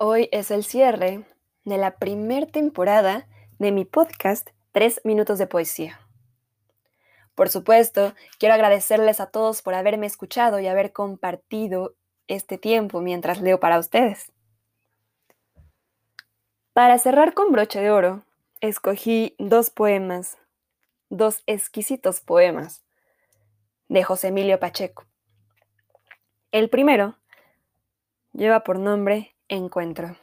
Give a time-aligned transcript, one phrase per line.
[0.00, 1.24] Hoy es el cierre
[1.64, 3.26] de la primer temporada
[3.58, 5.98] de mi podcast Tres Minutos de Poesía.
[7.34, 11.96] Por supuesto, quiero agradecerles a todos por haberme escuchado y haber compartido
[12.28, 14.30] este tiempo mientras leo para ustedes.
[16.74, 18.22] Para cerrar con broche de oro,
[18.60, 20.38] escogí dos poemas,
[21.08, 22.84] dos exquisitos poemas
[23.88, 25.06] de José Emilio Pacheco.
[26.52, 27.16] El primero
[28.32, 30.14] lleva por nombre Encuentro.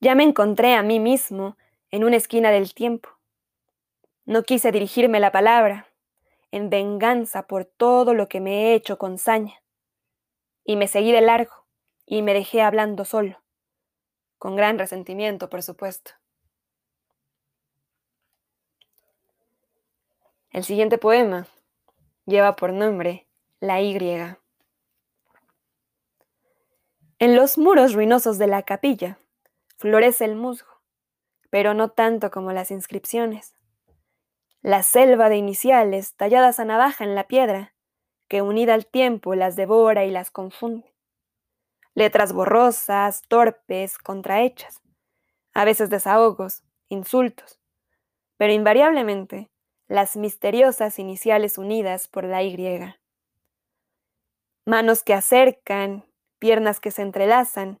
[0.00, 1.56] Ya me encontré a mí mismo
[1.92, 3.10] en una esquina del tiempo.
[4.24, 5.86] No quise dirigirme la palabra
[6.50, 9.62] en venganza por todo lo que me he hecho con saña.
[10.64, 11.66] Y me seguí de largo
[12.06, 13.40] y me dejé hablando solo,
[14.38, 16.10] con gran resentimiento, por supuesto.
[20.50, 21.46] El siguiente poema
[22.26, 23.28] lleva por nombre
[23.60, 23.96] La Y.
[27.22, 29.16] En los muros ruinosos de la capilla
[29.76, 30.82] florece el musgo,
[31.50, 33.54] pero no tanto como las inscripciones.
[34.60, 37.76] La selva de iniciales talladas a navaja en la piedra,
[38.26, 40.96] que unida al tiempo las devora y las confunde.
[41.94, 44.82] Letras borrosas, torpes, contrahechas,
[45.54, 47.60] a veces desahogos, insultos,
[48.36, 49.48] pero invariablemente
[49.86, 52.56] las misteriosas iniciales unidas por la Y.
[54.66, 56.04] Manos que acercan,
[56.42, 57.78] piernas que se entrelazan,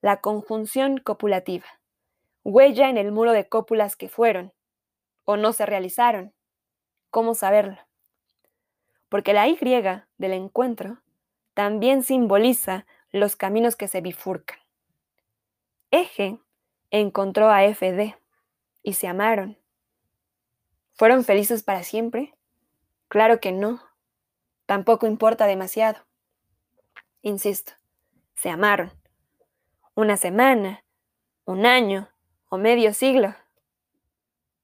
[0.00, 1.66] la conjunción copulativa,
[2.42, 4.52] huella en el muro de cópulas que fueron
[5.24, 6.34] o no se realizaron.
[7.10, 7.78] ¿Cómo saberlo?
[9.10, 9.56] Porque la Y
[10.18, 10.98] del encuentro
[11.54, 14.58] también simboliza los caminos que se bifurcan.
[15.92, 16.40] Eje
[16.90, 18.16] encontró a FD
[18.82, 19.56] y se amaron.
[20.94, 22.34] ¿Fueron felices para siempre?
[23.06, 23.80] Claro que no.
[24.66, 26.04] Tampoco importa demasiado.
[27.22, 27.74] Insisto,
[28.40, 28.92] se amaron.
[29.94, 30.84] Una semana,
[31.44, 32.08] un año
[32.48, 33.34] o medio siglo.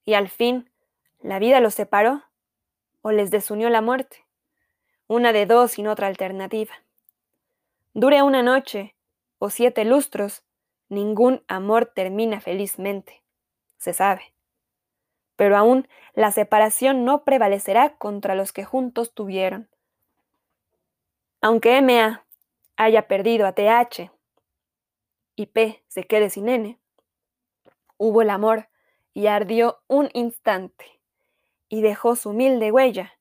[0.05, 0.71] Y al fin,
[1.21, 2.23] ¿la vida los separó
[3.03, 4.25] o les desunió la muerte?
[5.09, 6.75] Una de dos sin otra alternativa.
[7.93, 8.95] Dure una noche
[9.39, 10.43] o siete lustros,
[10.89, 13.23] ningún amor termina felizmente,
[13.77, 14.37] se sabe
[15.37, 19.69] pero aún la separación no prevalecerá contra los que juntos tuvieron.
[21.43, 22.26] Aunque MA
[22.77, 24.11] haya perdido a TH
[25.35, 26.81] y P se quede sin N,
[27.97, 28.69] hubo el amor
[29.15, 31.01] y ardió un instante
[31.69, 33.19] y dejó su humilde huella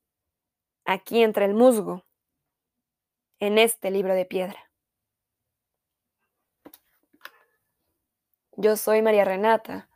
[0.86, 2.06] aquí entre el musgo,
[3.40, 4.72] en este libro de piedra.
[8.58, 9.90] Yo soy María Renata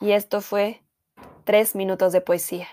[0.00, 0.82] y esto fue
[1.44, 2.68] Tres minutos de poesía.